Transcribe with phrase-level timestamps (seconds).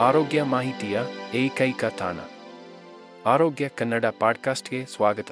[0.00, 1.00] ಆರೋಗ್ಯ ಮಾಹಿತಿಯ
[1.34, 2.16] ಏಕೈಕ ತಾಣ.
[3.26, 5.26] ಆರೋಗ್ಯ ಕನ್ನಡ ಪಾಡ್ಕಾಸ್ಟ್ಗೆ ಸ್ವಾಗತ.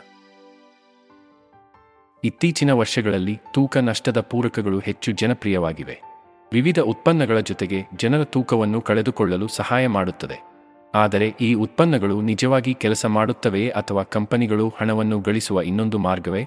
[2.24, 6.00] ಇತ್ತೀಚಿನ ವರ್ಷಗಳಲ್ಲಿ ತೂಕ ನಷ್ಟದ ಪೂರಕಗಳು ಹೆಚ್ಚು ಜನಪ್ರಿಯವಾಗಿವೆ.
[6.52, 10.42] ವಿವಿಧ ಉತ್ಪನ್ನಗಳ ಜೊತೆಗೆ ಜನರ ತೂಕವನ್ನು ಕಳೆದುಕೊಳ್ಳಲು ಸಹಾಯ ಮಾಡುತ್ತದೆ.
[10.94, 16.46] ಆದರೆ ಈ ಉತ್ಪನ್ನಗಳು ನಿಜವಾಗಿ ಕೆಲಸ ಮಾಡುತ್ತವೆಯೇ ಅಥವಾ ಕಂಪನಿಗಳು ಹಣವನ್ನು ಗಳಿಸುವ ಇನ್ನೊಂದು ಮಾರ್ಗವೇ?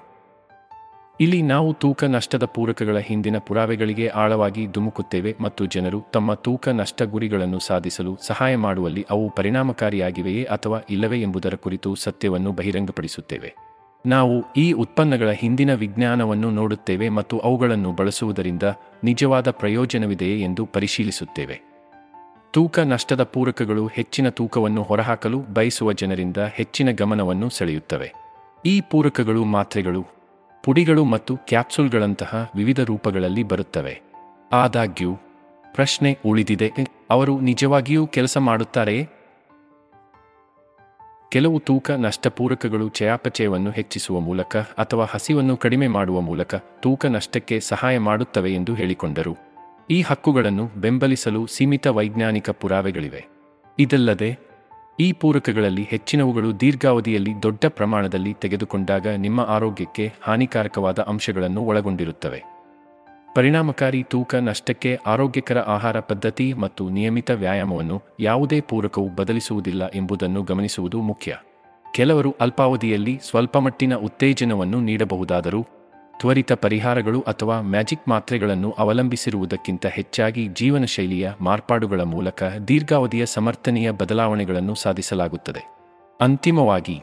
[1.20, 7.58] ಇಲ್ಲಿ ನಾವು ತೂಕ ನಷ್ಟದ ಪೂರಕಗಳ ಹಿಂದಿನ ಪುರಾವೆಗಳಿಗೆ ಆಳವಾಗಿ ಧುಮುಕುತ್ತೇವೆ ಮತ್ತು ಜನರು ತಮ್ಮ ತೂಕ ನಷ್ಟ ಗುರಿಗಳನ್ನು
[7.58, 13.54] ಸಾಧಿಸಲು ಸಹಾಯ ಮಾಡುವಲ್ಲಿ ಅವು ಪರಿಣಾಮಕಾರಿಯಾಗಿವೆಯೇ ಅಥವಾ ಇಲ್ಲವೇ ಎಂಬುದರ ಕುರಿತು ಸತ್ಯವನ್ನು ಬಹಿರಂಗಪಡಿಸುತ್ತೇವೆ.
[14.06, 18.62] ನಾವು ಈ ಉತ್ಪನ್ನಗಳ ಹಿಂದಿನ ವಿಜ್ಞಾನವನ್ನು ನೋಡುತ್ತೇವೆ ಮತ್ತು ಅವುಗಳನ್ನು ಬಳಸುವುದರಿಂದ
[19.04, 21.60] ನಿಜವಾದ ಪ್ರಯೋಜನವಿದೆಯೇ ಎಂದು ಪರಿಶೀಲಿಸುತ್ತೇವೆ.
[22.52, 28.12] ತೂಕ ನಷ್ಟದ ಪೂರಕಗಳು ಹೆಚ್ಚಿನ ತೂಕವನ್ನು ಹೊರಹಾಕಲು ಬಯಸುವ ಜನರಿಂದ ಹೆಚ್ಚಿನ ಗಮನವನ್ನು ಸೆಳೆಯುತ್ತವೆ.
[28.66, 30.19] ಈ ಪೂರಕಗಳು ಮಾತ್ರೆಗಳು
[30.64, 34.02] ಪುಡಿಗಳು ಮತ್ತು ಕ್ಯಾಪ್ಸೂಲ್ಗಳಂತಹ ವಿವಿಧ ರೂಪಗಳಲ್ಲಿ ಬರುತ್ತವೆ.
[34.52, 35.14] ಆದಾಗ್ಯೂ,
[35.72, 36.70] ಪ್ರಶ್ನೆ ಉಳಿದಿದೆ
[37.10, 39.08] ಅವರು ನಿಜವಾಗಿಯೂ ಕೆಲಸ ಮಾಡುತ್ತಾರೆಯೇ
[41.28, 48.54] ಕೆಲವು ತೂಕ ನಷ್ಟಪೂರಕಗಳು ಚಯಾಪಚಯವನ್ನು ಹೆಚ್ಚಿಸುವ ಮೂಲಕ ಅಥವಾ ಹಸಿವನ್ನು ಕಡಿಮೆ ಮಾಡುವ ಮೂಲಕ ತೂಕ ನಷ್ಟಕ್ಕೆ ಸಹಾಯ ಮಾಡುತ್ತವೆ
[48.54, 49.36] ಎಂದು ಹೇಳಿಕೊಂಡರು.
[49.90, 53.26] ಈ ಹಕ್ಕುಗಳನ್ನು ಬೆಂಬಲಿಸಲು ಸೀಮಿತ ವೈಜ್ಞಾನಿಕ ಪುರಾವೆಗಳಿವೆ.
[53.78, 54.49] ಇದಲ್ಲದೆ
[55.00, 62.42] ಈ ಪೂರಕಗಳಲ್ಲಿ ಹೆಚ್ಚಿನವುಗಳು ದೀರ್ಘಾವಧಿಯಲ್ಲಿ ದೊಡ್ಡ ಪ್ರಮಾಣದಲ್ಲಿ ತೆಗೆದುಕೊಂಡಾಗ ನಿಮ್ಮ ಆರೋಗ್ಯಕ್ಕೆ ಹಾನಿಕಾರಕವಾದ ಅಂಶಗಳನ್ನು ಒಳಗೊಂಡಿರುತ್ತವೆ.
[63.34, 71.36] ಪರಿಣಾಮಕಾರಿ ತೂಕ ನಷ್ಟಕ್ಕೆ ಆರೋಗ್ಯಕರ ಆಹಾರ ಪದ್ಧತಿ ಮತ್ತು ನಿಯಮಿತ ವ್ಯಾಯಾಮವನ್ನು ಯಾವುದೇ ಪೂರಕವು ಬದಲಿಸುವುದಿಲ್ಲ ಎಂಬುದನ್ನು ಗಮನಿಸುವುದು ಮುಖ್ಯ.
[71.94, 75.66] ಕೆಲವರು ಅಲ್ಪಾವಧಿಯಲ್ಲಿ ಸ್ವಲ್ಪಮಟ್ಟಿನ ಉತ್ತೇಜನವನ್ನು ನೀಡಬಹುದಾದರೂ
[76.20, 85.76] ತ್ವರಿತ ಪರಿಹಾರಗಳು ಅಥವಾ ಮ್ಯಾಜಿಕ್ ಮಾತ್ರೆಗಳನ್ನು ಅವಲಂಬಿಸಿರುವುದಕ್ಕಿಂತ ಹೆಚ್ಚಾಗಿ ಜೀವನಶೈಲಿಯ ಮಾರ್ಪಾಡುಗಳ ಮೂಲಕ ದೀರ್ಘಾವಧಿಯ ಸಮರ್ಥನೀಯ ಬದಲಾವಣೆಗಳನ್ನು ಸಾಧಿಸಲಾಗುತ್ತದೆ.
[86.20, 87.00] ಅಂತಿಮವಾಗಿ,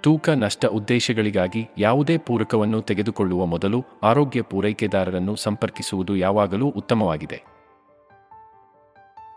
[0.00, 7.42] ತೂಕ ನಷ್ಟ ಉದ್ದೇಶಗಳಿಗಾಗಿ ಯಾವುದೇ ಪೂರಕವನ್ನು ತೆಗೆದುಕೊಳ್ಳುವ ಮೊದಲು ಆರೋಗ್ಯ ಪೂರೈಕೆದಾರರನ್ನು ಸಂಪರ್ಕಿಸುವುದು ಯಾವಾಗಲೂ ಉತ್ತಮವಾಗಿದೆ.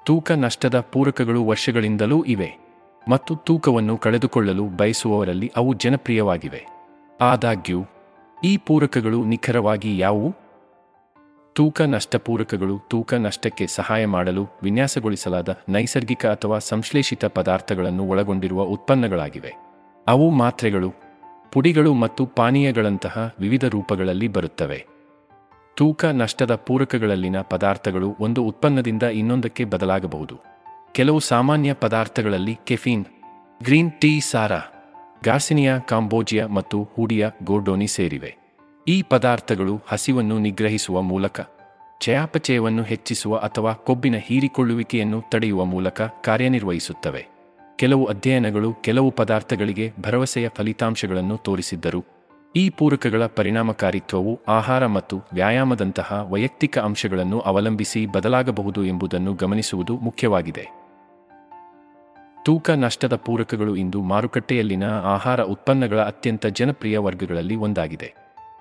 [0.05, 2.57] ತೂಕ ನಷ್ಟದ ಪೂರಕಗಳು ವರ್ಷಗಳಿಂದಲೂ ಇವೆ
[3.09, 6.65] ಮತ್ತು ತೂಕವನ್ನು ಕಳೆದುಕೊಳ್ಳಲು ಬಯಸುವವರಲ್ಲಿ ಅವು ಜನಪ್ರಿಯವಾಗಿವೆ.
[7.21, 7.83] ಆದಾಗ್ಯೂ
[8.43, 10.35] ಈ ಪೂರಕಗಳು ನಿಖರವಾಗಿ ಯಾವುವು?
[11.55, 19.53] ತೂಕ ನಷ್ಟ ಪೂರಕಗಳು ತೂಕ ನಷ್ಟಕ್ಕೆ ಸಹಾಯ ಮಾಡಲು ವಿನ್ಯಾಸಗೊಳಿಸಲಾದ ನೈಸರ್ಗಿಕ ಅಥವಾ ಸಂಶ್ಲೇಷಿತ ಪದಾರ್ಥಗಳನ್ನು ಒಳಗೊಂಡಿರುವ ಉತ್ಪನ್ನಗಳಾಗಿವೆ.
[20.07, 20.93] ಅವು ಮಾತ್ರೆಗಳು,
[21.51, 24.85] ಪುಡಿಗಳು ಮತ್ತು ಪಾನೀಯಗಳಂತಹ ವಿವಿಧ ರೂಪಗಳಲ್ಲಿ ಬರುತ್ತವೆ.
[25.75, 30.35] ತೂಕ ನಷ್ಟದ ಪೂರಕಗಳಲ್ಲಿನ ಪದಾರ್ಥಗಳು ಒಂದು ಉತ್ಪನ್ನದಿಂದ ಇನ್ನೊಂದಕ್ಕೆ ಬದಲಾಗಬಹುದು.
[30.91, 33.05] ಕೆಲವು ಸಾಮಾನ್ಯ ಪದಾರ್ಥಗಳಲ್ಲಿ ಕೆಫೀನ್,
[33.63, 34.61] ಗ್ರೀನ್ ಟೀ ಸಾರಾ
[35.23, 38.37] ಗಾರ್ಸಿನಿಯಾ, ಕಾಂಬೋಜಿಯಾ ಮತ್ತು ಹೂಡಿಯ ಗೋರ್ಡೋನಿ ಸೇರಿವೆ.
[38.87, 41.41] ಈ ಪದಾರ್ಥಗಳು ಹಸಿವನ್ನು ನಿಗ್ರಹಿಸುವ ಮೂಲಕ,
[42.01, 47.27] ಚಯಾಪಚಯವನ್ನು ಹೆಚ್ಚಿಸುವ ಅಥವಾ ಕೊಬ್ಬಿನ ಹೀರಿಕೊಳ್ಳುವಿಕೆಯನ್ನು ತಡೆಯುವ ಮೂಲಕ ಕಾರ್ಯನಿರ್ವಹಿಸುತ್ತವೆ.
[47.75, 52.05] ಕೆಲವು ಅಧ್ಯಯನಗಳು ಕೆಲವು ಪದಾರ್ಥಗಳಿಗೆ ಭರವಸೆಯ ಫಲಿತಾಂಶಗಳನ್ನು ತೋರಿಸಿದ್ದರು,
[52.55, 60.78] ಈ ಪೂರಕಗಳ ಪರಿಣಾಮಕಾರಿತ್ವವು ಆಹಾರ ಮತ್ತು ವ್ಯಾಯಾಮದಂತಹ ವೈಯಕ್ತಿಕ ಅಂಶಗಳನ್ನು ಅವಲಂಬಿಸಿ ಬದಲಾಗಬಹುದು ಎಂಬುದನ್ನು ಗಮನಿಸುವುದು ಮುಖ್ಯವಾಗಿದೆ.
[62.49, 68.13] ತೂಕ ನಷ್ಟದ ಪೂರಕಗಳು ಇಂದು ಮಾರುಕಟ್ಟೆಯಲ್ಲಿನ ಆಹಾರ ಉತ್ಪನ್ನಗಳ ಅತ್ಯಂತ ಜನಪ್ರಿಯ ವರ್ಗಗಳಲ್ಲಿ ಒಂದಾಗಿದೆ.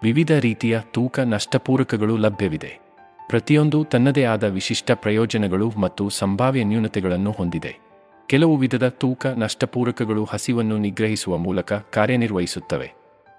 [0.03, 2.81] ವಿವಿಧ ರೀತಿಯ ತೂಕ ನಷ್ಟಪೂರಕಗಳು ಲಭ್ಯವಿದೆ.
[3.29, 7.79] ಪ್ರತಿಯೊಂದು ತನ್ನದೇ ಆದ ವಿಶಿಷ್ಟ ಪ್ರಯೋಜನಗಳು ಮತ್ತು ಸಂಭಾವ್ಯ ನ್ಯೂನತೆಗಳನ್ನು ಹೊಂದಿದೆ.
[8.27, 12.93] ಕೆಲವು ವಿಧದ ತೂಕ ನಷ್ಟಪೂರಕಗಳು ಹಸಿವನ್ನು ನಿಗ್ರಹಿಸುವ ಮೂಲಕ ಕಾರ್ಯನಿರ್ವಹಿಸುತ್ತವೆ.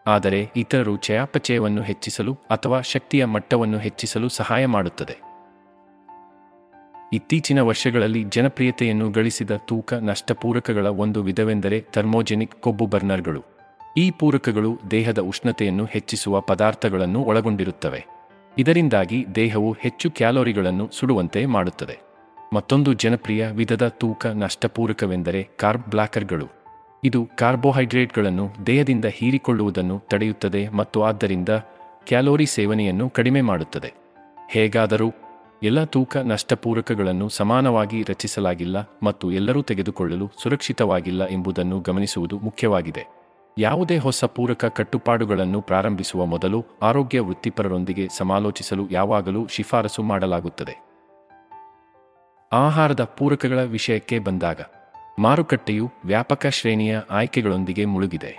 [0.08, 5.29] ಆದರೆ ಇತರರು ಚಯಾಪಚಯವನ್ನು ಹೆಚ್ಚಿಸಲು ಅಥವಾ ಶಕ್ತಿಯ ಮಟ್ಟವನ್ನು ಹೆಚ್ಚಿಸಲು ಸಹಾಯ ಮಾಡುತ್ತದೆ.
[7.14, 13.44] ಇತ್ತೀಚಿನ ವರ್ಷಗಳಲ್ಲಿ ಜನಪ್ರಿಯತೆಯನ್ನು ಗಳಿಸಿದ ತೂಕ ನಷ್ಟಪೂರಕಗಳ ಒಂದು ವಿಧವೆಂದರೆ ಥರ್ಮೋಜೆನಿಕ್ ಕೊಬ್ಬು ಬರ್ನರ್ಗಳು.
[13.98, 18.06] ಈ ಪೂರಕಗಳು ದೇಹದ ಉಷ್ಣತೆಯನ್ನು ಹೆಚ್ಚಿಸುವ ಪದಾರ್ಥಗಳನ್ನು ಒಳಗೊಂಡಿರುತ್ತವೆ.
[18.58, 21.98] ಇದರಿಂದಾಗಿ ದೇಹವು ಹೆಚ್ಚು ಕ್ಯಾಲೋರಿಗಳನ್ನು ಸುಡುವಂತೆ ಮಾಡುತ್ತದೆ.
[22.54, 26.48] ಮತ್ತೊಂದು ಜನಪ್ರಿಯ ವಿಧದ ತೂಕ ನಷ್ಟಪೂರಕವೆಂದರೆ ಕಾರ್ಬ್ ಬ್ಲಾಕರ್ಗಳು
[27.04, 31.50] ಇದು ಕಾರ್ಬೋಹೈಡ್ರೇಟ್ಗಳನ್ನು ದೇಹದಿಂದ ಹೀರಿಕೊಳ್ಳುವುದನ್ನು ತಡೆಯುತ್ತದೆ ಮತ್ತು ಆದ್ದರಿಂದ
[32.08, 33.94] ಕ್ಯಾಲೋರಿ ಸೇವನೆಯನ್ನು ಕಡಿಮೆ ಮಾಡುತ್ತದೆ.
[34.50, 35.14] ಹೇಗಾದರೂ
[35.64, 43.06] ಎಲ್ಲ ತೂಕ ನಷ್ಟಪೂರಕಗಳನ್ನು ಸಮಾನವಾಗಿ ರಚಿಸಲಾಗಿಲ್ಲ ಮತ್ತು ಎಲ್ಲರೂ ತೆಗೆದುಕೊಳ್ಳಲು ಸುರಕ್ಷಿತವಾಗಿಲ್ಲ ಎಂಬುದನ್ನು ಗಮನಿಸುವುದು ಮುಖ್ಯವಾಗಿದೆ.
[43.58, 50.90] ಯಾವುದೇ ಹೊಸ ಪೂರಕ ಕಟ್ಟುಪಾಡುಗಳನ್ನು ಪ್ರಾರಂಭಿಸುವ ಮೊದಲು ಆರೋಗ್ಯ ವೃತ್ತಿಪರರೊಂದಿಗೆ ಸಮಾಲೋಚಿಸಲು ಯಾವಾಗಲೂ ಶಿಫಾರಸು ಮಾಡಲಾಗುತ್ತದೆ.
[52.54, 54.62] ಆಹಾರದ ಪೂರಕಗಳ ವಿಷಯಕ್ಕೆ ಬಂದಾಗ,
[55.20, 58.38] ಮಾರುಕಟ್ಟೆಯು ವ್ಯಾಪಕ ಶ್ರೇಣಿಯ ಆಯ್ಕೆಗಳೊಂದಿಗೆ ಮುಳುಗಿದೆ.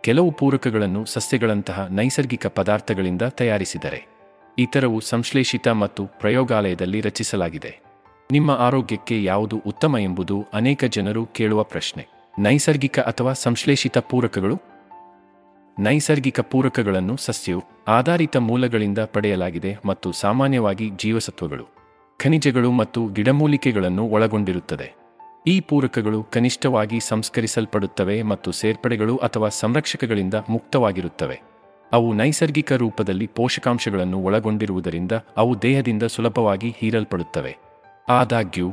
[0.00, 4.19] ಕೆಲವು ಪೂರಕಗಳನ್ನು ಸಸ್ಯಗಳಂತಹ ನೈಸರ್ಗಿಕ ಪದಾರ್ಥಗಳಿಂದ ತಯಾರಿಸಿದರೆ
[4.60, 7.80] ಇತರವು ಸಂಶ್ಲೇಷಿತ ಮತ್ತು ಪ್ರಯೋಗಾಲಯದಲ್ಲಿ ರಚಿಸಲಾಗಿದೆ.
[8.32, 12.06] ನಿಮ್ಮ ಆರೋಗ್ಯಕ್ಕೆ ಯಾವುದು ಉತ್ತಮ ಎಂಬುದು ಅನೇಕ ಜನರು ಕೇಳುವ ಪ್ರಶ್ನೆ.
[12.38, 14.56] ನೈಸರ್ಗಿಕ ಅಥವಾ ಸಂಶ್ಲೇಷಿತ ಪೂರಕಗಳು?
[15.78, 21.66] ನೈಸರ್ಗಿಕ ಪೂರಕಗಳನ್ನು ಸಸ್ಯವು ಆಧಾರಿತ ಮೂಲಗಳಿಂದ ಪಡೆಯಲಾಗಿದೆ ಮತ್ತು ಸಾಮಾನ್ಯವಾಗಿ ಜೀವಸತ್ವಗಳು,
[22.20, 24.88] ಖನಿಜಗಳು ಮತ್ತು ಗಿಡಮೂಲಿಕೆಗಳನ್ನು ಒಳಗೊಂಡಿರುತ್ತದೆ.
[25.46, 31.49] ಈ ಪೂರಕಗಳು ಕನಿಷ್ಠವಾಗಿ ಸಂಸ್ಕರಿಸಲ್ಪಡುತ್ತವೆ ಮತ್ತು ಸೇರ್ಪಡೆಗಳು ಅಥವಾ ಸಂರಕ್ಷಕಗಳಿಂದ ಮುಕ್ತವಾಗಿರುತ್ತವೆ.
[31.92, 37.56] ಅವು ನೈಸರ್ಗಿಕ ರೂಪದಲ್ಲಿ ಪೋಷಕಾಂಶಗಳನ್ನು ಒಳಗೊಂಡಿರುವುದರಿಂದ ಅವು ದೇಹದಿಂದ ಸುಲಭವಾಗಿ ಹೀರಲ್ಪಡುತ್ತವೆ.
[38.08, 38.72] ಆದಾಗ್ಯೂ,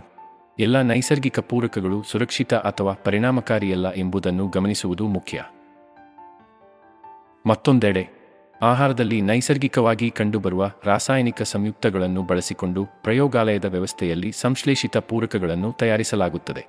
[0.60, 5.44] ಎಲ್ಲ ನೈಸರ್ಗಿಕ ಪೂರಕಗಳು ಸುರಕ್ಷಿತ ಅಥವಾ ಪರಿಣಾಮಕಾರಿಯಲ್ಲ ಎಂಬುದನ್ನು ಗಮನಿಸುವುದು ಮುಖ್ಯ.
[7.46, 8.08] ಮತ್ತೊಂದೆಡೆ,
[8.62, 16.66] ಆಹಾರದಲ್ಲಿ ನೈಸರ್ಗಿಕವಾಗಿ ಕಂಡುಬರುವ ರಾಸಾಯನಿಕ ಸಂಯುಕ್ತಗಳನ್ನು ಬಳಸಿಕೊಂಡು ಪ್ರಯೋಗಾಲಯದ ವ್ಯವಸ್ಥೆಯಲ್ಲಿ ಸಂಶ್ಲೇಷಿತ ಪೂರಕಗಳನ್ನು ತಯಾರಿಸಲಾಗುತ್ತದೆ.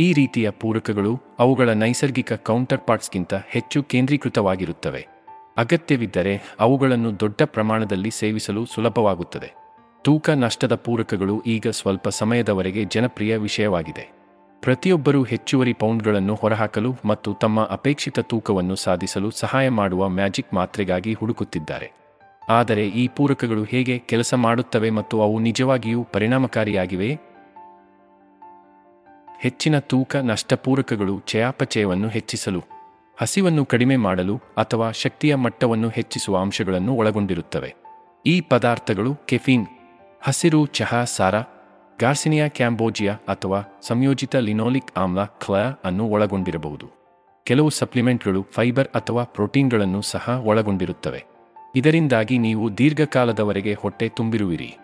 [0.00, 5.17] ಈ ರೀತಿಯ ಪೂರಕಗಳು ಅವುಗಳ ನೈಸರ್ಗಿಕ ಕೌಂಟರ್ಪಾರ್ಟ್ಸ್ಗಿಂತ ಹೆಚ್ಚು ಕೇಂದ್ರೀಕೃತವಾಗಿರುತ್ತವೆ.
[5.58, 9.54] ಅಗತ್ಯವಿದ್ದರೆ ಅವುಗಳನ್ನು ದೊಡ್ಡ ಪ್ರಮಾಣದಲ್ಲಿ ಸೇವಿಸಲು ಸುಲಭವಾಗುತ್ತದೆ.
[10.02, 14.04] ತೂಕ ನಷ್ಟದ ಪೂರಕಗಳು ಈಗ ಸ್ವಲ್ಪ ಸಮಯದವರೆಗೆ ಜನಪ್ರಿಯ ವಿಷಯವಾಗಿದೆ.
[14.60, 21.92] ಪ್ರತಿಯೊಬ್ಬರೂ ಹೆಚ್ಚುವರಿ ಪೌಂಡ್ಗಳನ್ನು ಹೊರಹಾಕಲು ಮತ್ತು ತಮ್ಮ ಅಪೇಕ್ಷಿತ ತೂಕವನ್ನು ಸಾಧಿಸಲು ಸಹಾಯ ಮಾಡುವ ಮ್ಯಾಜಿಕ್ ಮಾತ್ರೆಗಾಗಿ ಹುಡುಕುತ್ತಿದ್ದಾರೆ.
[22.48, 27.10] ಆದರೆ ಈ ಪೂರಕಗಳು ಹೇಗೆ ಕೆಲಸ ಮಾಡುತ್ತವೆ ಮತ್ತು ಅವು ನಿಜವಾಗಿಯೂ ಪರಿಣಾಮಕಾರಿಯಾಗಿವೆ
[29.40, 32.77] ಹೆಚ್ಚಿನ ತೂಕ ನಷ್ಟ ಪೂರಕಗಳು ಚಯಾಪಚಯವನ್ನು ಹೆಚ್ಚಿಸಲು
[33.20, 37.74] ಹಸಿವನ್ನು ಕಡಿಮೆ ಮಾಡಲು ಅಥವಾ ಶಕ್ತಿಯ ಮಟ್ಟವನ್ನು ಹೆಚ್ಚಿಸುವ ಅಂಶಗಳನ್ನು ಒಳಗೊಂಡಿರುತ್ತವೆ.
[38.26, 39.66] ಈ ಪದಾರ್ಥಗಳು ಕೆಫೀನ್,
[40.22, 41.34] ಹಸಿರು ಚಹಾ ಸಾರ,
[42.00, 46.86] ಗಾರ್ಸಿನಿಯಾ ಕ್ಯಾಂಬೋಜಿಯಾ ಅಥವಾ ಸಂಯೋಜಿತ ಲಿನೋಲಿಕ್ ಆಮ್ಲ ಕ್ಲ ಅನ್ನು ಒಳಗೊಂಡಿರಬಹುದು.
[47.44, 51.24] ಕೆಲವು ಸಪ್ಲಿಮೆಂಟ್ಗಳು ಫೈಬರ್ ಅಥವಾ ಪ್ರೋಟೀನ್ಗಳನ್ನು ಸಹ ಒಳಗೊಂಡಿರುತ್ತವೆ.
[51.76, 54.76] ಇದರಿಂದಾಗಿ ನೀವು ದೀರ್ಘಕಾಲದವರೆಗೆ ಹೊಟ್ಟೆ ತುಂಬಿರುವಿರಿ.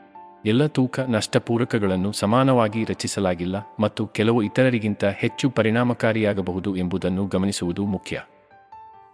[0.46, 8.22] ಎಲ್ಲ ತೂಕ ನಷ್ಟಪೂರಕಗಳನ್ನು ಸಮಾನವಾಗಿ ರಚಿಸಲಾಗಿಲ್ಲ ಮತ್ತು ಕೆಲವು ಇತರರಿಗಿಂತ ಹೆಚ್ಚು ಪರಿಣಾಮಕಾರಿಯಾಗಬಹುದು ಎಂಬುದನ್ನು ಗಮನಿಸುವುದು ಮುಖ್ಯ.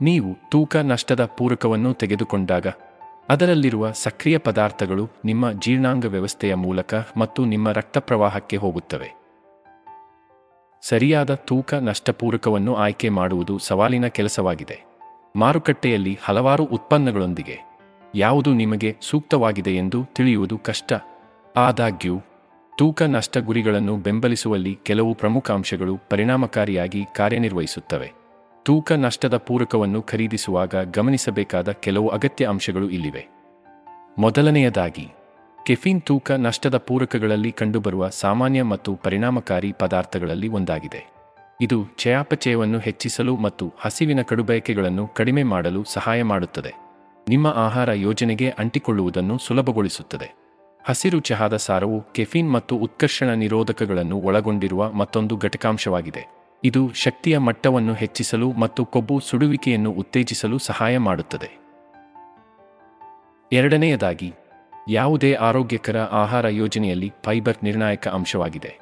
[0.00, 2.66] ನೀವು ತೂಕ ನಷ್ಟದ ಪೂರಕವನ್ನು ತೆಗೆದುಕೊಂಡಾಗ,
[3.28, 9.10] ಅದರಲ್ಲಿರುವ ಸಕ್ರಿಯ ಪದಾರ್ಥಗಳು ನಿಮ್ಮ ಜೀರ್ಣಾಂಗ ವ್ಯವಸ್ಥೆಯ ಮೂಲಕ ಮತ್ತು ನಿಮ್ಮ ರಕ್ತ ಪ್ರವಾಹಕ್ಕೆ ಹೋಗುತ್ತವೆ.
[10.82, 14.80] ಸರಿಯಾದ ತೂಕ ನಷ್ಟಪೂರಕವನ್ನು ಆಯ್ಕೆ ಮಾಡುವುದು ಸವಾಲಿನ ಕೆಲಸವಾಗಿದೆ.
[15.36, 17.58] ಮಾರುಕಟ್ಟೆಯಲ್ಲಿ ಹಲವಾರು ಉತ್ಪನ್ನಗಳೊಂದಿಗೆ,
[18.14, 20.92] ಯಾವುದು ನಿಮಗೆ ಸೂಕ್ತವಾಗಿದೆ ಎಂದು ತಿಳಿಯುವುದು ಕಷ್ಟ.
[21.56, 22.20] ಆದಾಗ್ಯೂ,
[22.78, 28.12] ತೂಕ ನಷ್ಟ ಗುರಿಗಳನ್ನು ಬೆಂಬಲಿಸುವಲ್ಲಿ ಕೆಲವು ಪ್ರಮುಖ ಅಂಶಗಳು ಪರಿಣಾಮಕಾರಿಯಾಗಿ ಕಾರ್ಯನಿರ್ವಹಿಸುತ್ತವೆ.
[28.62, 33.28] ತೂಕ ನಷ್ಟದ ಪೂರಕವನ್ನು ಖರೀದಿಸುವಾಗ ಗಮನಿಸಬೇಕಾದ ಕೆಲವು ಅಗತ್ಯ ಅಂಶಗಳು ಇಲ್ಲಿವೆ.
[34.18, 35.08] ಮೊದಲನೆಯದಾಗಿ,
[35.66, 41.12] ಕೆಫಿನ್ ತೂಕ ನಷ್ಟದ ಪೂರಕಗಳಲ್ಲಿ ಕಂಡುಬರುವ ಸಾಮಾನ್ಯ ಮತ್ತು ಪರಿಣಾಮಕಾರಿ ಪದಾರ್ಥಗಳಲ್ಲಿ ಒಂದಾಗಿದೆ.
[41.60, 46.74] ಇದು ಚಯಾಪಚಯವನ್ನು ಹೆಚ್ಚಿಸಲು ಮತ್ತು ಹಸಿವಿನ ಕಡುಬಯಕೆಗಳನ್ನು ಕಡಿಮೆ ಮಾಡಲು ಸಹಾಯ ಮಾಡುತ್ತದೆ.
[47.28, 50.39] ನಿಮ್ಮ ಆಹಾರ ಯೋಜನೆಗೆ ಅಂಟಿಕೊಳ್ಳುವುದನ್ನು ಸುಲಭಗೊಳಿಸುತ್ತದೆ.
[50.86, 56.28] ಹಸಿರು ಚಹಾದ ಸಾರವು ಕೆಫಿನ್ ಮತ್ತು ಉತ್ಕರ್ಷಣ ನಿರೋಧಕಗಳನ್ನು ಒಳಗೊಂಡಿರುವ ಮತ್ತೊಂದು ಘಟಕಾಂಶವಾಗಿದೆ.
[56.64, 61.60] ಇದು ಶಕ್ತಿಯ ಮಟ್ಟವನ್ನು ಹೆಚ್ಚಿಸಲು ಮತ್ತು ಕೊಬ್ಬು ಸುಡುವಿಕೆಯನ್ನು ಉತ್ತೇಜಿಸಲು ಸಹಾಯ ಮಾಡುತ್ತದೆ.
[63.52, 64.32] ಎರಡನೆಯದಾಗಿ,
[64.88, 68.78] ಯಾವುದೇ ಆರೋಗ್ಯಕರ ಆಹಾರ ಯೋಜನೆಯಲ್ಲಿ ಫೈಬರ್ ನಿರ್ಣಾಯಕ ಅಂಶವಾಗಿದೆ.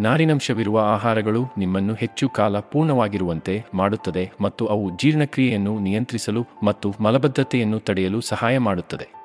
[0.00, 8.58] ನಾರಿನಂಶವಿರುವ ಆಹಾರಗಳು ನಿಮ್ಮನ್ನು ಹೆಚ್ಚು ಕಾಲ ಪೂರ್ಣವಾಗಿರುವಂತೆ ಮಾಡುತ್ತದೆ ಮತ್ತು ಅವು ಜೀರ್ಣಕ್ರಿಯೆಯನ್ನು ನಿಯಂತ್ರಿಸಲು ಮತ್ತು ಮಲಬದ್ಧತೆಯನ್ನು ತಡೆಯಲು ಸಹಾಯ
[8.58, 9.19] ಮಾಡುತ್ತದೆ.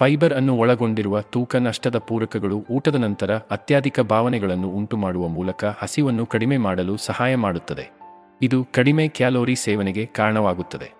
[0.00, 6.96] ಫೈಬರ್ ಅನ್ನು ಒಳಗೊಂಡಿರುವ ತೂಕ ನಷ್ಟದ ಪೂರಕಗಳು ಊಟದ ನಂತರ ಅತ್ಯಧಿಕ ಭಾವನೆಗಳನ್ನು ಉಂಟುಮಾಡುವ ಮೂಲಕ ಹಸಿವನ್ನು ಕಡಿಮೆ ಮಾಡಲು
[6.96, 7.90] ಸಹಾಯ ಮಾಡುತ್ತದೆ.
[8.42, 10.92] ಇದು ಕಡಿಮೆ ಕ್ಯಾಲೋರಿ ಸೇವನೆಗೆ ಕಾರಣವಾಗುತ್ತದೆ.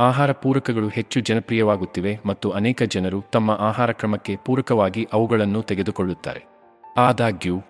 [0.00, 6.44] ಆಹಾರ ಪೂರಕಗಳು ಹೆಚ್ಚು ಜನಪ್ರಿಯವಾಗುತ್ತಿವೆ ಮತ್ತು ಅನೇಕ ಜನರು ತಮ್ಮ ಆಹಾರ ಕ್ರಮಕ್ಕೆ ಪೂರಕವಾಗಿ ಅವುಗಳನ್ನು ತೆಗೆದುಕೊಳ್ಳುತ್ತಾರೆ.
[6.96, 7.62] ಆದಾಗ್ಯೂ,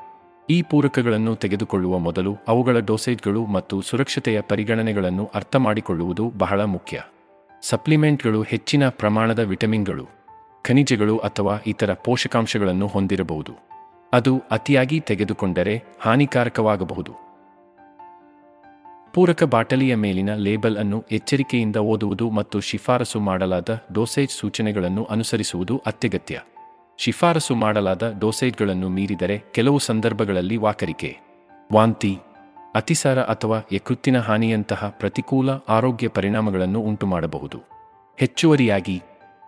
[0.50, 7.02] ಈ ಪೂರಕಗಳನ್ನು ತೆಗೆದುಕೊಳ್ಳುವ ಮೊದಲು ಅವುಗಳ ಡೋಸೇಜ್ಗಳು ಮತ್ತು ಸುರಕ್ಷತೆಯ ಪರಿಗಣನೆಗಳನ್ನು ಅರ್ಥಮಾಡಿಕೊಳ್ಳುವುದು ಬಹಳ ಮುಖ್ಯ.
[7.62, 10.23] ಸಪ್ಲಿಮೆಂಟ್ಗಳು ಹೆಚ್ಚಿನ ಪ್ರಮಾಣದ ವಿಟಮಿನ್ಗಳು.
[10.66, 13.52] ಖನಿಜಗಳು ಅಥವಾ ಇತರ ಪೋಷಕಾಂಶಗಳನ್ನು ಹೊಂದಿರಬಹುದು.
[14.12, 17.12] ಅದು ಅತಿಯಾಗಿ ತೆಗೆದುಕೊಂಡರೆ ಹಾನಿಕಾರಕವಾಗಬಹುದು.
[19.14, 26.40] ಪೂರಕ ಬಾಟಲಿಯ ಮೇಲಿನ ಲೇಬಲ್ ಅನ್ನು ಎಚ್ಚರಿಕೆಯಿಂದ ಓದುವುದು ಮತ್ತು ಶಿಫಾರಸು ಮಾಡಲಾದ ಡೋಸೇಜ್ ಸೂಚನೆಗಳನ್ನು ಅನುಸರಿಸುವುದು ಅತ್ಯಗತ್ಯ.
[26.98, 31.16] ಶಿಫಾರಸು ಮಾಡಲಾದ ಡೋಸೇಜ್ಗಳನ್ನು ಮೀರಿದರೆ ಕೆಲವು ಸಂದರ್ಭಗಳಲ್ಲಿ ವಾಕರಿಕೆ,
[31.72, 32.18] ವಾಂತಿ,
[32.74, 37.58] ಅತಿಸಾರ ಅಥವಾ ಯಕೃತ್ತಿನ ಹಾನಿಯಂತಹ ಪ್ರತಿಕೂಲ ಆರೋಗ್ಯ ಪರಿಣಾಮಗಳನ್ನು ಉಂಟುಮಾಡಬಹುದು.
[38.18, 39.02] ಹೆಚ್ಚುವರಿಯಾಗಿ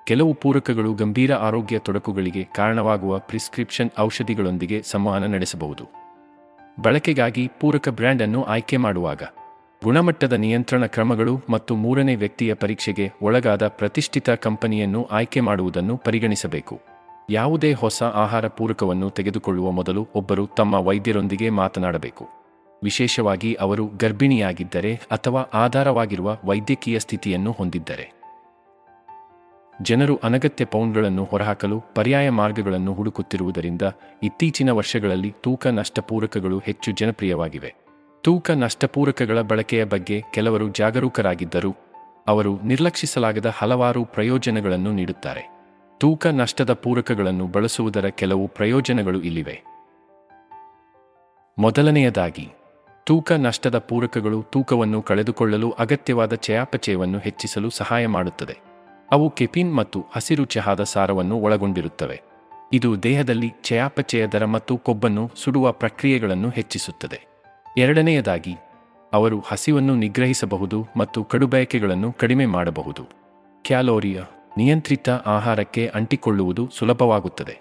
[0.07, 5.85] ಕೆಲವು ಪೂರಕಗಳು ಗಂಭೀರ ಆರೋಗ್ಯ ತೊಡಕುಗಳಿಗೆ ಕಾರಣವಾಗುವ ಪ್ರಿಸ್ಕ್ರಿಪ್ಷನ್ ಔಷಧಿಗಳೊಂದಿಗೆ ಸಂವಹನ ನಡೆಸಬಹುದು.
[6.83, 9.23] ಬಳಕೆಗಾಗಿ ಪೂರಕ ಬ್ರ್ಯಾಂಡ್ ಅನ್ನು ಆಯ್ಕೆ ಮಾಡುವಾಗ,
[9.85, 16.81] ಗುಣಮಟ್ಟದ ನಿಯಂತ್ರಣ ಕ್ರಮಗಳು ಮತ್ತು ಮೂರನೇ ವ್ಯಕ್ತಿಯ ಪರೀಕ್ಷೆಗೆ ಒಳಗಾದ ಪ್ರತಿಷ್ಠಿತ ಕಂಪನಿಯನ್ನು ಆಯ್ಕೆ ಮಾಡುವುದನ್ನು ಪರಿಗಣಿಸಬೇಕು.
[17.31, 22.29] ಯಾವುದೇ ಹೊಸ ಆಹಾರ ಪೂರಕವನ್ನು ತೆಗೆದುಕೊಳ್ಳುವ ಮೊದಲು ಒಬ್ಬರು ತಮ್ಮ ವೈದ್ಯರೊಂದಿಗೆ ಮಾತನಾಡಬೇಕು.
[22.83, 28.16] ವಿಶೇಷವಾಗಿ ಅವರು ಗರ್ಭಿಣಿಯಾಗಿದ್ದರೆ ಅಥವಾ ಆಧಾರವಾಗಿರುವ ವೈದ್ಯಕೀಯ ಸ್ಥಿತಿಯನ್ನು ಹೊಂದಿದ್ದರೆ.
[29.83, 33.83] ಜನರು ಅನಗತ್ಯ ಪೌಂಡ್ಗಳನ್ನು ಹೊರಹಾಕಲು ಪರ್ಯಾಯ ಮಾರ್ಗಗಳನ್ನು ಹುಡುಕುತ್ತಿರುವುದರಿಂದ
[34.23, 37.75] ಇತ್ತೀಚಿನ ವರ್ಷಗಳಲ್ಲಿ ತೂಕ ನಷ್ಟಪೂರಕಗಳು ಹೆಚ್ಚು ಜನಪ್ರಿಯವಾಗಿವೆ.
[38.23, 41.77] ತೂಕ ನಷ್ಟಪೂರಕಗಳ ಬಳಕೆಯ ಬಗ್ಗೆ ಕೆಲವರು ಜಾಗರೂಕರಾಗಿದ್ದರು
[42.27, 45.57] ಅವರು ನಿರ್ಲಕ್ಷಿಸಲಾಗದ ಹಲವಾರು ಪ್ರಯೋಜನಗಳನ್ನು ನೀಡುತ್ತಾರೆ.
[45.99, 49.63] ತೂಕ ನಷ್ಟದ ಪೂರಕಗಳನ್ನು ಬಳಸುವುದರ ಕೆಲವು ಪ್ರಯೋಜನಗಳು ಇಲ್ಲಿವೆ.
[51.59, 52.49] ಮೊದಲನೆಯದಾಗಿ,
[53.05, 58.66] ತೂಕ ನಷ್ಟದ ಪೂರಕಗಳು ತೂಕವನ್ನು ಕಳೆದುಕೊಳ್ಳಲು ಅಗತ್ಯವಾದ ಚಯಾಪಚಯವನ್ನು ಹೆಚ್ಚಿಸಲು ಸಹಾಯ ಮಾಡುತ್ತದೆ.
[59.13, 62.23] ಅವು ಕೆಪಿನ್ ಮತ್ತು ಹಸಿರು ಚಹಾದ ಸಾರವನ್ನು ಒಳಗೊಂಡಿರುತ್ತವೆ.
[62.73, 67.27] ಇದು ದೇಹದಲ್ಲಿ ಚಯಾಪಚಯ ದರ ಮತ್ತು ಕೊಬ್ಬನ್ನು ಸುಡುವ ಪ್ರಕ್ರಿಯೆಗಳನ್ನು ಹೆಚ್ಚಿಸುತ್ತದೆ.
[67.79, 68.55] ಎರಡನೆಯದಾಗಿ,
[69.13, 73.03] ಅವರು ಹಸಿವನ್ನು ನಿಗ್ರಹಿಸಬಹುದು ಮತ್ತು ಕಡುಬಯಕೆಗಳನ್ನು ಕಡಿಮೆ ಮಾಡಬಹುದು.
[73.63, 74.23] ಕ್ಯಾಲೋರಿಯ
[74.57, 77.59] ನಿಯಂತ್ರಿತ ಆಹಾರಕ್ಕೆ ಅಂಟಿಕೊಳ್ಳುವುದು ಸುಲಭವಾಗುತ್ತದೆ.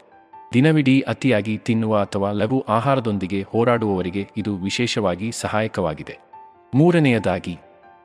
[0.53, 6.17] ದಿನವಿಡೀ ಅತಿಯಾಗಿ ತಿನ್ನುವ ಅಥವಾ ಲಘು ಆಹಾರದೊಂದಿಗೆ ಹೋರಾಡುವವರಿಗೆ ಇದು ವಿಶೇಷವಾಗಿ ಸಹಾಯಕವಾಗಿದೆ.
[6.75, 7.57] ಮೂರನೆಯದಾಗಿ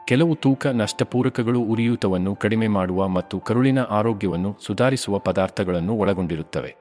[0.07, 6.77] ಕೆಲವು ತೂಕ ನಷ್ಟಪೂರಕಗಳು ಉರಿಯೂತವನ್ನು ಕಡಿಮೆ ಮಾಡುವ ಮತ್ತು ಕರುಳಿನ ಆರೋಗ್ಯವನ್ನು ಸುಧಾರಿಸುವ ಪದಾರ್ಥಗಳನ್ನು ಒಳಗೊಂಡಿರುತ್ತವೆ.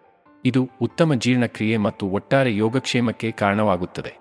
[0.45, 4.19] ಇದು ಉತ್ತಮ ಜೀರ್ಣಕ್ರಿಯೆ ಮತ್ತು ಒಟ್ಟಾರೆ ಯೋಗಕ್ಷೇಮಕ್ಕೆ ಕಾರಣವಾಗುತ್ತದೆ.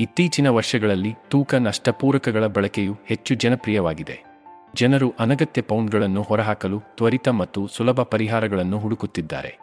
[0.00, 4.32] ಇತ್ತೀಚಿನ ವರ್ಷಗಳಲ್ಲಿ ತೂಕ ನಷ್ಟಪೂರಕಗಳ ಬಳಕೆಯು ಹೆಚ್ಚು ಜನಪ್ರಿಯವಾಗಿದೆ.
[4.74, 9.58] ಜನರು ಅನಗತ್ಯ ಪೌಂಡ್ಗಳನ್ನು ಹೊರಹಾಕಲು ತ್ವರಿತ ಮತ್ತು ಸುಲಭ ಪರಿಹಾರಗಳನ್ನು ಹುಡುಕುತ್ತಿದ್ದಾರೆ.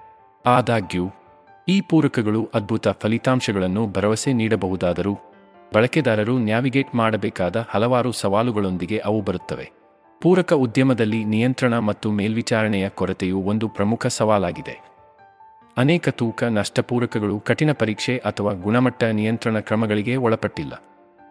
[0.46, 1.10] ಆದಾಗ್ಯೂ,
[1.68, 5.18] ಈ ಪೂರಕಗಳು ಅದ್ಭುತ ಫಲಿತಾಂಶಗಳನ್ನು ಭರವಸೆ ನೀಡಬಹುದಾದರೂ
[5.74, 9.72] ಬಳಕೆದಾರರು ನ್ಯಾವಿಗೇಟ್ ಮಾಡಬೇಕಾದ ಹಲವಾರು ಸವಾಲುಗಳೊಂದಿಗೆ ಅವು ಬರುತ್ತವೆ.
[10.22, 14.90] ಪೂರಕ ಉದ್ಯಮದಲ್ಲಿ ನಿಯಂತ್ರಣ ಮತ್ತು ಮೇಲ್ವಿಚಾರಣೆಯ ಕೊರತೆಯು ಒಂದು ಪ್ರಮುಖ ಸವಾಲಾಗಿದೆ.
[15.78, 20.84] ಅನೇಕ ತೂಕ ನಷ್ಟಪೂರಕಗಳು ಕಠಿಣ ಪರೀಕ್ಷೆ ಅಥವಾ ಗುಣಮಟ್ಟ ನಿಯಂತ್ರಣ ಕ್ರಮಗಳಿಗೆ ಒಳಪಟ್ಟಿಲ್ಲ.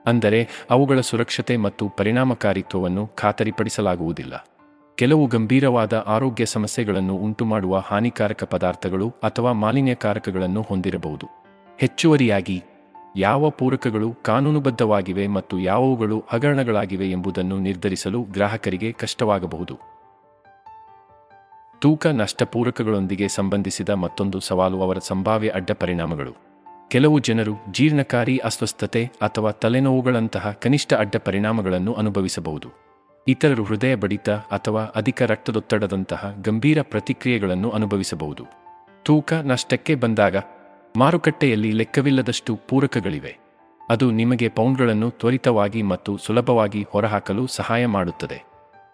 [0.06, 4.46] ಅಂದರೆ ಅವುಗಳ ಸುರಕ್ಷತೆ ಮತ್ತು ಪರಿಣಾಮಕಾರಿತ್ವವನ್ನು ಖಾತರಿಪಡಿಸಲಾಗುವುದಿಲ್ಲ.
[4.94, 11.26] ಕೆಲವು ಗಂಭೀರವಾದ ಆರೋಗ್ಯ ಸಮಸ್ಯೆಗಳನ್ನು ಉಂಟುಮಾಡುವ ಹಾನಿಕಾರಕ ಪದಾರ್ಥಗಳು ಅಥವಾ ಮಾಲಿನ್ಯಕಾರಕಗಳನ್ನು ಹೊಂದಿರಬಹುದು.
[11.78, 12.64] ಹೆಚ್ಚುವರಿಯಾಗಿ
[13.18, 19.78] ಯಾವ ಪೂರಕಗಳು ಕಾನೂನುಬದ್ಧವಾಗಿವೆ ಮತ್ತು ಯಾವುವುಗಳು ಹಗರಣಗಳಾಗಿವೆ ಎಂಬುದನ್ನು ನಿರ್ಧರಿಸಲು ಗ್ರಾಹಕರಿಗೆ ಕಷ್ಟವಾಗಬಹುದು.
[21.78, 26.32] ತೂಕ ನಷ್ಟಪೂರಕಗಳೊಂದಿಗೆ ಸಂಬಂಧಿಸಿದ ಮತ್ತೊಂದು ಸವಾಲು ಅವರ ಸಂಭಾವ್ಯ ಅಡ್ಡ ಪರಿಣಾಮಗಳು.
[26.88, 32.68] ಕೆಲವು ಜನರು ಜೀರ್ಣಕಾರಿ ಅಸ್ವಸ್ಥತೆ ಅಥವಾ ತಲೆನೋವುಗಳಂತಹ ಕನಿಷ್ಠ ಅಡ್ಡ ಪರಿಣಾಮಗಳನ್ನು ಅನುಭವಿಸಬಹುದು.
[33.28, 38.44] ಇತರರು ಹೃದಯ ಬಡಿತ ಅಥವಾ ಅಧಿಕ ರಕ್ತದೊತ್ತಡದಂತಹ ಗಂಭೀರ ಪ್ರತಿಕ್ರಿಯೆಗಳನ್ನು ಅನುಭವಿಸಬಹುದು.
[39.02, 40.36] ತೂಕ ನಷ್ಟಕ್ಕೆ ಬಂದಾಗ
[40.98, 43.38] ಮಾರುಕಟ್ಟೆಯಲ್ಲಿ ಲೆಕ್ಕವಿಲ್ಲದಷ್ಟು ಪೂರಕಗಳಿವೆ.
[43.88, 48.44] ಅದು ನಿಮಗೆ ಪೌಂಡ್ಗಳನ್ನು ತ್ವರಿತವಾಗಿ ಮತ್ತು ಸುಲಭವಾಗಿ ಹೊರಹಾಕಲು ಸಹಾಯ ಮಾಡುತ್ತದೆ.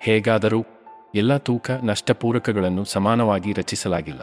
[0.00, 0.64] ಹೇಗಾದರೂ,
[1.14, 4.20] ಎಲ್ಲ ತೂಕ ನಷ್ಟಪೂರಕಗಳನ್ನು ಸಮಾನವಾಗಿ ರಚಿಸಲಾಗಿಲ್ಲ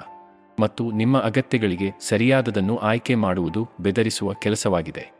[0.59, 5.11] ಮತ್ತು ನಿಮ್ಮ ಅಗತ್ಯಗಳಿಗೆ ಸರಿಯಾದದನ್ನು ಆಯ್ಕೆ ಮಾಡುವುದು ಬೆದರಿಸುವ ಕೆಲಸವಾಗಿದೆ.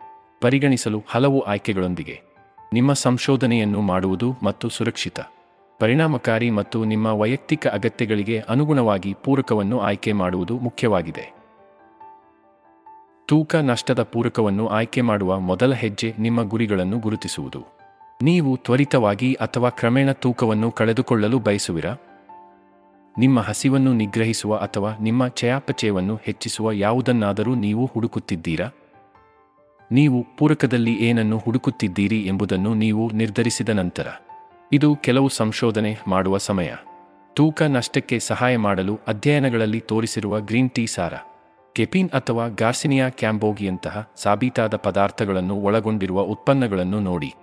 [0.41, 2.21] ಪರಿಗಣಿಸಲು ಹಲವು ಆಯ್ಕೆಗಳೊಂದಿಗೆ.
[2.73, 5.19] ನಿಮ್ಮ ಸಂಶೋಧನೆಯನ್ನು ಮಾಡುವುದು ಮತ್ತು ಸುರಕ್ಷಿತ,
[5.79, 11.40] ಪರಿಣಾಮಕಾರಿ ಮತ್ತು ನಿಮ್ಮ ವೈಯಕ್ತಿಕ ಅಗತ್ಯಗಳಿಗೆ ಅನುಗುಣವಾಗಿ ಪೂರಕವನ್ನು ಆಯ್ಕೆ ಮಾಡುವುದು ಮುಖ್ಯವಾಗಿದೆ.
[13.31, 17.63] ತೂಕ ನಷ್ಟದ ಪೂರಕವನ್ನು ಆಯ್ಕೆ ಮಾಡುವ ಮೊದಲ ಹೆಜ್ಜೆ ನಿಮ್ಮ ಗುರಿಗಳನ್ನು ಗುರುತಿಸುವುದು.
[18.21, 21.95] ನೀವು ತ್ವರಿತವಾಗಿ ಅಥವಾ ಕ್ರಮೇಣ ತೂಕವನ್ನು ಕಳೆದುಕೊಳ್ಳಲು ಬಯಸುವಿರಾ?
[23.17, 28.69] ನಿಮ್ಮ ಹಸಿವನ್ನು ನಿಗ್ರಹಿಸುವ ಅಥವಾ ನಿಮ್ಮ ಚಯಾಪಚಯವನ್ನು ಹೆಚ್ಚಿಸುವ ಯಾವುದನ್ನಾದರೂ ನೀವು ಹುಡುಕುತ್ತಿದ್ದೀರಾ?
[29.91, 34.07] ನೀವು ಪೂರಕದಲ್ಲಿ ಏನನ್ನು ಹುಡುಕುತ್ತಿದ್ದೀರಿ ಎಂಬುದನ್ನು ನೀವು ನಿರ್ಧರಿಸಿದ ನಂತರ.
[34.71, 36.69] ಇದು ಕೆಲವು ಸಂಶೋಧನೆ ಮಾಡುವ ಸಮಯ.
[37.33, 41.13] ತೂಕ ನಷ್ಟಕ್ಕೆ ಸಹಾಯ ಮಾಡಲು ಅಧ್ಯಯನಗಳಲ್ಲಿ ತೋರಿಸಿರುವ ಗ್ರೀನ್ ಟೀ ಸಾರ.
[41.73, 47.33] ಕೆಪಿನ್ ಅಥವಾ ಗಾರ್ಸಿನಿಯಾ ಕ್ಯಾಂಬೋಗಿಯಂತಹ ಸಾಬೀತಾದ ಪದಾರ್ಥಗಳನ್ನು ಒಳಗೊಂಡಿರುವ ಉತ್ಪನ್ನಗಳನ್ನು ನೋಡಿ.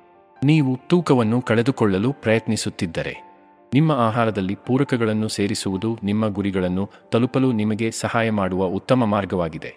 [0.44, 3.28] ನೀವು ತೂಕವನ್ನು ಕಳೆದುಕೊಳ್ಳಲು ಪ್ರಯತ್ನಿಸುತ್ತಿದ್ದರೆ.
[3.74, 9.76] ನಿಮ್ಮ ಆಹಾರದಲ್ಲಿ ಪೂರಕಗಳನ್ನು ಸೇರಿಸುವುದು ನಿಮ್ಮ ಗುರಿಗಳನ್ನು ತಲುಪಲು ನಿಮಗೆ ಸಹಾಯ ಮಾಡುವ ಉತ್ತಮ ಮಾರ್ಗವಾಗಿದೆ.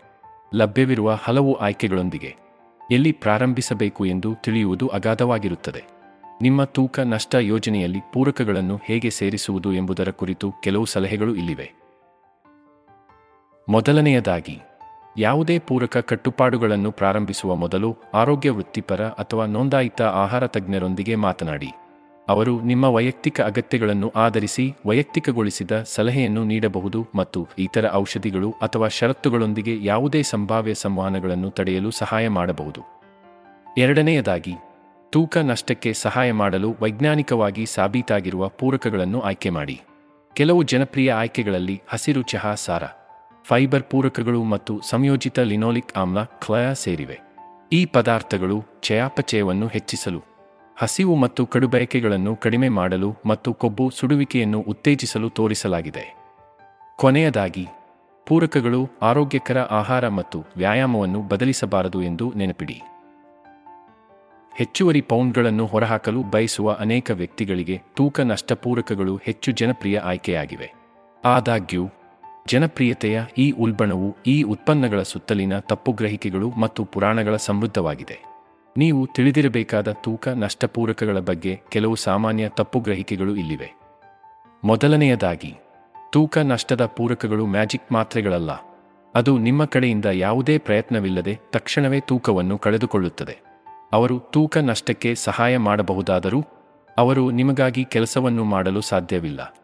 [0.55, 2.35] ಲಭ್ಯವಿರುವ ಹಲವು ಆಯ್ಕೆಗಳೊಂದಿಗೆ.
[2.91, 5.83] ಎಲ್ಲಿ ಪ್ರಾರಂಭಿಸಬೇಕು ಎಂದು ತಿಳಿಯುವುದು ಅಗಾಧವಾಗಿರುತ್ತದೆ.
[6.41, 11.80] ನಿಮ್ಮ ತೂಕ ನಷ್ಟ ಯೋಜನೆಯಲ್ಲಿ ಪೂರಕಗಳನ್ನು ಹೇಗೆ ಸೇರಿಸುವುದು ಎಂಬುದರ ಕುರಿತು ಕೆಲವು ಸಲಹೆಗಳು ಇಲ್ಲಿವೆ.
[13.69, 14.59] ಮೊದಲನೆಯದಾಗಿ,
[15.17, 21.69] ಯಾವುದೇ ಪೂರಕ ಕಟ್ಟುಪಾಡುಗಳನ್ನು ಪ್ರಾರಂಭಿಸುವ ಮೊದಲು ಆರೋಗ್ಯ ವೃತ್ತಿಪರ ಅಥವಾ ನೋಂದಾಯಿತ ಆಹಾರ ತಜ್ಞರೊಂದಿಗೆ ಮಾತನಾಡಿ.
[22.29, 30.73] ಅವರು ನಿಮ್ಮ ವೈಯಕ್ತಿಕ ಅಗತ್ಯಗಳನ್ನು ಆಧರಿಸಿ ವೈಯಕ್ತಿಕಗೊಳಿಸಿದ ಸಲಹೆಯನ್ನು ನೀಡಬಹುದು ಮತ್ತು ಇತರ ಔಷಧಿಗಳು ಅಥವಾ ಷರತ್ತುಗಳೊಂದಿಗೆ ಯಾವುದೇ ಸಂಭಾವ್ಯ
[30.73, 32.81] ಸಂವಹನಗಳನ್ನು ತಡೆಯಲು ಸಹಾಯ ಮಾಡಬಹುದು.
[33.77, 34.53] ಎರಡನೆಯದಾಗಿ,
[35.09, 39.81] ತೂಕ ನಷ್ಟಕ್ಕೆ ಸಹಾಯ ಮಾಡಲು ವೈಜ್ಞಾನಿಕವಾಗಿ ಸಾಬೀತಾಗಿರುವ ಪೂರಕಗಳನ್ನು ಆಯ್ಕೆ ಮಾಡಿ.
[40.33, 42.83] ಕೆಲವು ಜನಪ್ರಿಯ ಆಯ್ಕೆಗಳಲ್ಲಿ ಹಸಿರು ಚಹಾ, ಸಾರ.
[43.45, 47.19] ಫೈಬರ್ ಪೂರಕಗಳು ಮತ್ತು ಸಂಯೋಜಿತ ಲಿನೋಲಿಕ್ ಆಮ್ಲ ಕ್ಲಯ ಸೇರಿವೆ.
[47.71, 50.21] ಈ ಪದಾರ್ಥಗಳು ಚಯಾಪಚಯವನ್ನು ಹೆಚ್ಚಿಸಲು,
[50.77, 56.17] ಹಸಿವು ಮತ್ತು ಕಡುಬಯಕೆಗಳನ್ನು ಕಡಿಮೆ ಮಾಡಲು ಮತ್ತು ಕೊಬ್ಬು ಸುಡುವಿಕೆಯನ್ನು ಉತ್ತೇಜಿಸಲು ತೋರಿಸಲಾಗಿದೆ.
[56.95, 57.67] ಕೊನೆಯದಾಗಿ,
[58.25, 62.81] ಪೂರಕಗಳು ಆರೋಗ್ಯಕರ ಆಹಾರ ಮತ್ತು ವ್ಯಾಯಾಮವನ್ನು ಬದಲಿಸಬಾರದು ಎಂದು ನೆನಪಿಡಿ.
[64.55, 70.73] ಹೆಚ್ಚುವರಿ ಪೌಂಡ್ಗಳನ್ನು ಹೊರಹಾಕಲು ಬಯಸುವ ಅನೇಕ ವ್ಯಕ್ತಿಗಳಿಗೆ ತೂಕ ನಷ್ಟ ಪೂರಕಗಳು ಹೆಚ್ಚು ಜನಪ್ರಿಯ ಆಯ್ಕೆಯಾಗಿವೆ.
[71.25, 71.89] ಆದಾಗ್ಯೂ
[72.47, 78.19] ಜನಪ್ರಿಯತೆಯ ಈ ಉಲ್ಬಣವು ಈ ಉತ್ಪನ್ನಗಳ ಸುತ್ತಲಿನ ತಪ್ಪುಗ್ರಹಿಕೆಗಳು ಮತ್ತು ಪುರಾಣಗಳ ಸಮೃದ್ಧವಾಗಿದೆ.
[78.77, 83.79] ನೀವು ತಿಳಿದಿರಬೇಕಾದ ತೂಕ ನಷ್ಟಪೂರಕಗಳ ಬಗ್ಗೆ ಕೆಲವು ಸಾಮಾನ್ಯ ತಪ್ಪುಗ್ರಹಿಕೆಗಳು ಇಲ್ಲಿವೆ.
[84.63, 85.55] ಮೊದಲನೆಯದಾಗಿ,
[86.09, 88.51] ತೂಕ ನಷ್ಟದ ಪೂರಕಗಳು ಮ್ಯಾಜಿಕ್ ಮಾತ್ರೆಗಳಲ್ಲ.
[89.15, 93.37] ಅದು ನಿಮ್ಮ ಕಡೆಯಿಂದ ಯಾವುದೇ ಪ್ರಯತ್ನವಿಲ್ಲದೆ ತಕ್ಷಣವೇ ತೂಕವನ್ನು ಕಳೆದುಕೊಳ್ಳುತ್ತದೆ.
[93.93, 96.43] ಅವರು ತೂಕ ನಷ್ಟಕ್ಕೆ ಸಹಾಯ ಮಾಡಬಹುದಾದರೂ,
[96.97, 99.55] ಅವರು ನಿಮಗಾಗಿ ಕೆಲಸವನ್ನು ಮಾಡಲು ಸಾಧ್ಯವಿಲ್ಲ.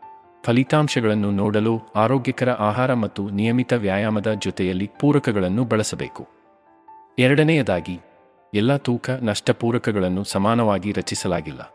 [0.44, 6.27] ಫಲಿತಾಂಶಗಳನ್ನು ನೋಡಲು ಆರೋಗ್ಯಕರ ಆಹಾರ ಮತ್ತು ನಿಯಮಿತ ವ್ಯಾಯಾಮದ ಜೊತೆಯಲ್ಲಿ ಪೂರಕಗಳನ್ನು ಬಳಸಬೇಕು.
[7.20, 8.00] ಎರಡನೆಯದಾಗಿ,
[8.53, 11.74] ಎಲ್ಲ ತೂಕ ನಷ್ಟ ಪೂರಕಗಳನ್ನು ಸಮಾನವಾಗಿ ರಚಿಸಲಾಗಿಲ್ಲ.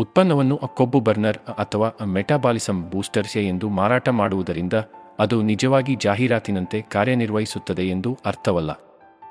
[0.00, 4.72] ಉತ್ಪನ್ನವನ್ನು ಕೊಬ್ಬು ಬರ್ನರ್ ಅಥವಾ ಮೆಟಾಬಾಲಿಸಮ್ ಬೂಸ್ಟರ್ಸ್ ಎಂದು ಮಾರಾಟ ಮಾಡುವುದರಿಂದ
[5.18, 8.70] ಅದು ನಿಜವಾಗಿ ಜಾಹೀರಾತಿನಂತೆ ಕಾರ್ಯನಿರ್ವಹಿಸುತ್ತದೆ ಎಂದು ಅರ್ಥವಲ್ಲ.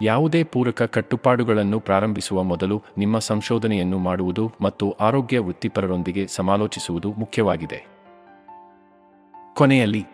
[0.02, 7.93] ಯಾವುದೇ ಪೂರಕ ಕಟ್ಟುಪಾಡುಗಳನ್ನು ಪ್ರಾರಂಭಿಸುವ ಮೊದಲು ನಿಮ್ಮ ಸಂಶೋಧನೆಯನ್ನು ಮಾಡುವುದು ಮತ್ತು ಆರೋಗ್ಯ ವೃತ್ತಿಪರರೊಂದಿಗೆ ಸಮಾಲೋಚಿಸುವುದು ಮುಖ್ಯವಾಗಿದೆ.
[9.56, 10.06] ಕೊನೆಯಲ್ಲಿ,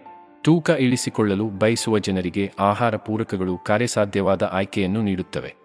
[0.42, 5.56] ತೂಕ ಇಳಿಸಿಕೊಳ್ಳಲು ಬಯಸುವ ಜನರಿಗೆ ಆಹಾರ ಪೂರಕಗಳು ಕಾರ್ಯಸಾಧ್ಯವಾದ ಆಯ್ಕೆಯನ್ನು ನೀಡುತ್ತವೆ.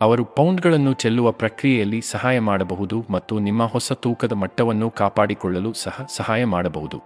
[0.00, 7.00] ಅವರು ಪೌಂಡ್ಗಳನ್ನು ಚೆಲ್ಲುವ ಪ್ರಕ್ರಿಯೆಯಲ್ಲಿ ಸಹಾಯ ಮಾಡಬಹುದು ಮತ್ತು ನಿಮ್ಮ ಹೊಸ ತೂಕದ ಮಟ್ಟವನ್ನು ಕಾಪಾಡಿಕೊಳ್ಳಲು ಸಹ ಸಹಾಯ ಮಾಡಬಹುದು.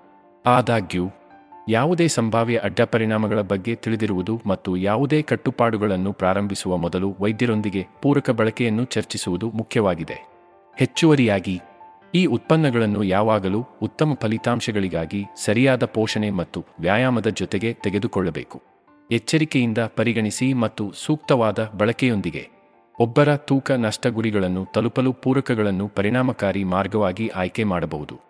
[0.47, 1.09] ಆದಾಗ್ಯೂ,
[1.69, 10.29] ಯಾವುದೇ ಸಂಭಾವ್ಯ ಅಡ್ಡಪರಿಣಾಮಗಳ ಬಗ್ಗೆ ತಿಳಿದಿರುವುದು ಮತ್ತು ಯಾವುದೇ ಕಟ್ಟುಪಾಡುಗಳನ್ನು ಪ್ರಾರಂಭಿಸುವ ಮೊದಲು ವೈದ್ಯರೊಂದಿಗೆ ಪೂರಕ ಬಳಕೆಯನ್ನು ಚರ್ಚಿಸುವುದು ಮುಖ್ಯವಾಗಿದೆ.
[10.77, 11.61] ಹೆಚ್ಚುವರಿಯಾಗಿ
[12.15, 18.63] ಈ ಉತ್ಪನ್ನಗಳನ್ನು ಯಾವಾಗಲೂ ಉತ್ತಮ ಫಲಿತಾಂಶಗಳಿಗಾಗಿ ಸರಿಯಾದ ಪೋಷಣೆ ಮತ್ತು ವ್ಯಾಯಾಮದ ಜೊತೆಗೆ ತೆಗೆದುಕೊಳ್ಳಬೇಕು.
[19.11, 22.49] ಎಚ್ಚರಿಕೆಯಿಂದ ಪರಿಗಣಿಸಿ ಮತ್ತು ಸೂಕ್ತವಾದ ಬಳಕೆಯೊಂದಿಗೆ.
[23.01, 28.28] ಒಬ್ಬರ ತೂಕ ನಷ್ಟ ಗುರಿಗಳನ್ನು ತಲುಪಲು ಪೂರಕಗಳನ್ನು ಪರಿಣಾಮಕಾರಿ ಮಾರ್ಗವಾಗಿ ಆಯ್ಕೆ ಮಾಡಬಹುದು.